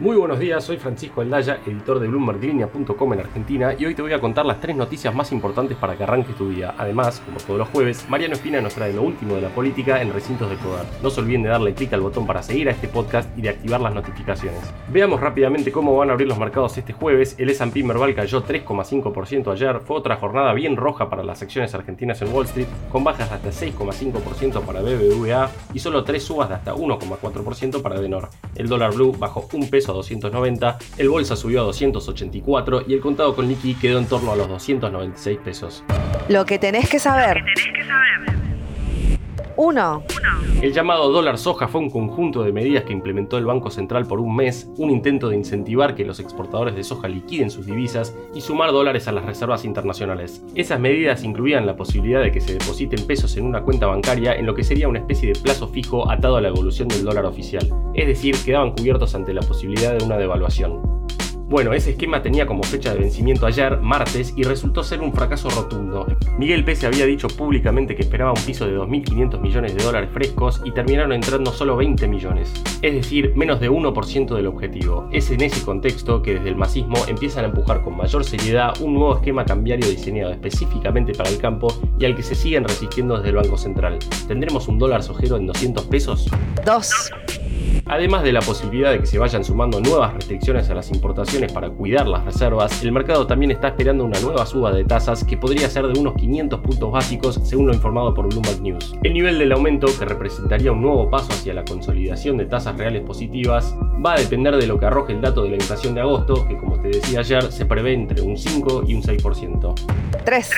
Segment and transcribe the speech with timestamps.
[0.00, 4.14] Muy buenos días, soy Francisco Aldaya, editor de BloombergLinea.com en Argentina y hoy te voy
[4.14, 6.74] a contar las tres noticias más importantes para que arranques tu día.
[6.78, 10.10] Además, como todos los jueves, Mariano Espina nos trae lo último de la política en
[10.10, 10.86] Recintos de Poder.
[11.02, 13.50] No se olviden de darle clic al botón para seguir a este podcast y de
[13.50, 14.62] activar las notificaciones.
[14.88, 17.34] Veamos rápidamente cómo van a abrir los mercados este jueves.
[17.36, 22.22] El S&P Merval cayó 3,5% ayer, fue otra jornada bien roja para las acciones argentinas
[22.22, 26.54] en Wall Street, con bajas de hasta 6,5% para BBVA y solo tres subas de
[26.54, 28.30] hasta 1,4% para Denor.
[28.54, 33.34] El dólar blue bajó un peso 290, el bolsa subió a 284 y el contado
[33.34, 35.84] con liqui quedó en torno a los 296 pesos.
[36.28, 37.42] Lo que tenés que saber.
[39.56, 40.02] 1.
[40.62, 44.20] El llamado dólar soja fue un conjunto de medidas que implementó el Banco Central por
[44.20, 48.40] un mes, un intento de incentivar que los exportadores de soja liquiden sus divisas y
[48.40, 50.42] sumar dólares a las reservas internacionales.
[50.54, 54.46] Esas medidas incluían la posibilidad de que se depositen pesos en una cuenta bancaria en
[54.46, 57.66] lo que sería una especie de plazo fijo atado a la evolución del dólar oficial,
[57.94, 60.89] es decir, quedaban cubiertos ante la posibilidad de una devaluación.
[61.50, 65.50] Bueno, ese esquema tenía como fecha de vencimiento ayer, martes, y resultó ser un fracaso
[65.50, 66.06] rotundo.
[66.38, 70.62] Miguel Pese había dicho públicamente que esperaba un piso de 2.500 millones de dólares frescos
[70.64, 75.08] y terminaron entrando solo 20 millones, es decir, menos de 1% del objetivo.
[75.10, 78.94] Es en ese contexto que desde el masismo empiezan a empujar con mayor seriedad un
[78.94, 81.66] nuevo esquema cambiario diseñado específicamente para el campo
[81.98, 83.98] y al que se siguen resistiendo desde el Banco Central.
[84.28, 86.30] ¿Tendremos un dólar sojero en 200 pesos?
[86.64, 87.10] 2.
[87.86, 91.70] Además de la posibilidad de que se vayan sumando nuevas restricciones a las importaciones para
[91.70, 95.68] cuidar las reservas, el mercado también está esperando una nueva suba de tasas que podría
[95.68, 98.94] ser de unos 500 puntos básicos según lo informado por Bloomberg News.
[99.02, 103.02] El nivel del aumento, que representaría un nuevo paso hacia la consolidación de tasas reales
[103.02, 103.74] positivas,
[104.04, 106.56] va a depender de lo que arroje el dato de la inflación de agosto, que
[106.56, 109.74] como te decía ayer se prevé entre un 5 y un 6%.
[110.24, 110.50] 3.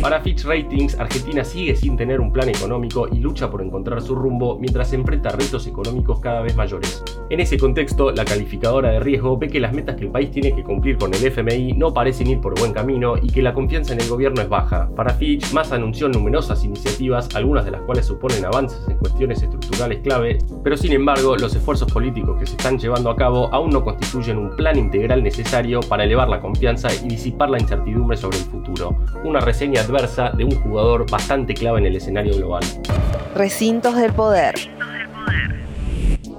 [0.00, 4.14] Para Fitch Ratings, Argentina sigue sin tener un plan económico y lucha por encontrar su
[4.14, 7.02] rumbo mientras enfrenta retos económicos cada vez mayores.
[7.30, 10.54] En ese contexto, la calificadora de riesgo ve que las metas que el país tiene
[10.54, 13.92] que cumplir con el FMI no parecen ir por buen camino y que la confianza
[13.92, 14.88] en el gobierno es baja.
[14.94, 19.98] Para Fitch, Massa anunció numerosas iniciativas, algunas de las cuales suponen avances en cuestiones estructurales
[19.98, 23.82] clave, pero sin embargo, los esfuerzos políticos que se están llevando a cabo aún no
[23.82, 28.44] constituyen un plan integral necesario para elevar la confianza y disipar la incertidumbre sobre el
[28.44, 28.96] futuro.
[29.24, 32.62] Una reseña adversa de un jugador bastante clave en el escenario global.
[33.34, 34.54] Recintos del poder.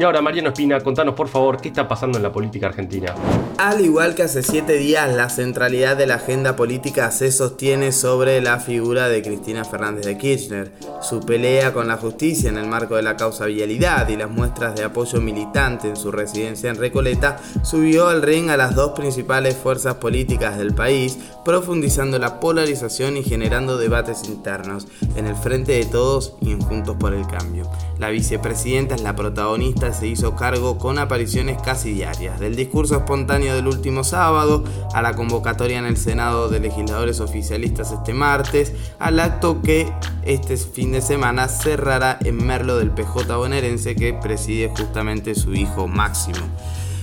[0.00, 3.14] Y ahora, Mariano Espina, contanos por favor qué está pasando en la política argentina.
[3.58, 8.40] Al igual que hace siete días, la centralidad de la agenda política se sostiene sobre
[8.40, 10.72] la figura de Cristina Fernández de Kirchner.
[11.02, 14.74] Su pelea con la justicia en el marco de la causa vialidad y las muestras
[14.74, 19.54] de apoyo militante en su residencia en Recoleta subió al ring a las dos principales
[19.54, 25.84] fuerzas políticas del país, profundizando la polarización y generando debates internos en el frente de
[25.84, 27.70] todos y en Juntos por el Cambio.
[27.98, 33.54] La vicepresidenta es la protagonista se hizo cargo con apariciones casi diarias, del discurso espontáneo
[33.54, 34.64] del último sábado,
[34.94, 39.92] a la convocatoria en el Senado de legisladores oficialistas este martes, al acto que
[40.24, 45.88] este fin de semana cerrará en Merlo del PJ bonaerense que preside justamente su hijo
[45.88, 46.46] Máximo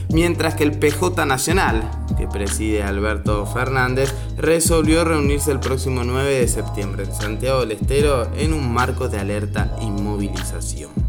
[0.10, 6.48] mientras que el PJ Nacional, que preside Alberto Fernández, resolvió reunirse el próximo 9 de
[6.48, 11.07] septiembre en Santiago del Estero en un marco de alerta y movilización.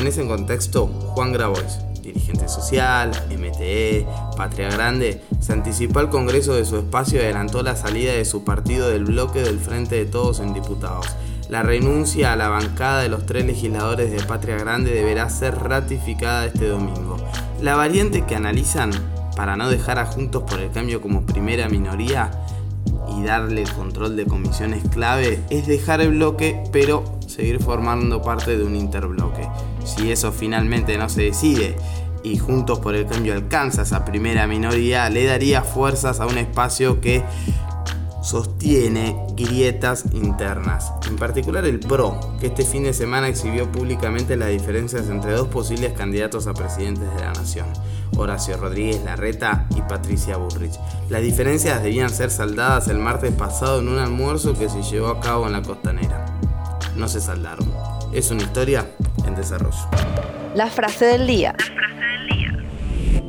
[0.00, 6.64] En ese contexto, Juan Grabois, dirigente social, MTE, Patria Grande, se anticipó al Congreso de
[6.64, 10.40] su espacio y adelantó la salida de su partido del bloque del Frente de Todos
[10.40, 11.06] en Diputados.
[11.50, 16.46] La renuncia a la bancada de los tres legisladores de Patria Grande deberá ser ratificada
[16.46, 17.18] este domingo.
[17.60, 18.92] La variante que analizan
[19.36, 22.30] para no dejar a Juntos por el Cambio como primera minoría
[23.18, 28.64] y darle control de comisiones clave es dejar el bloque pero seguir formando parte de
[28.64, 29.46] un interbloque.
[29.84, 31.76] Si eso finalmente no se decide
[32.22, 37.00] y Juntos por el Cambio alcanza esa primera minoría, le daría fuerzas a un espacio
[37.00, 37.24] que
[38.22, 44.50] sostiene grietas internas, en particular el PRO, que este fin de semana exhibió públicamente las
[44.50, 47.66] diferencias entre dos posibles candidatos a presidentes de la nación,
[48.16, 50.78] Horacio Rodríguez Larreta y Patricia Bullrich.
[51.08, 55.20] Las diferencias debían ser saldadas el martes pasado en un almuerzo que se llevó a
[55.20, 56.26] cabo en la costanera.
[56.96, 57.72] No se saldaron.
[58.12, 58.86] Es una historia
[59.26, 59.76] en desarrollo.
[60.54, 61.54] La frase del día.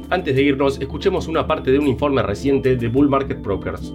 [0.09, 3.93] Antes de irnos, escuchemos una parte de un informe reciente de Bull Market Brokers.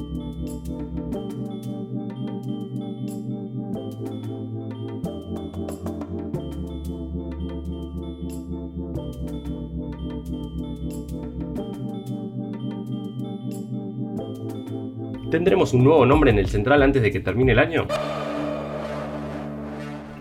[15.30, 17.86] ¿Tendremos un nuevo nombre en el central antes de que termine el año?